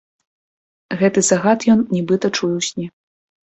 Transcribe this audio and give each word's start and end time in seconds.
Гэты 1.03 1.19
загад 1.29 1.59
ён, 1.77 1.87
нібыта, 1.95 2.35
чуе 2.37 2.53
ў 2.59 2.69
сне. 2.73 2.87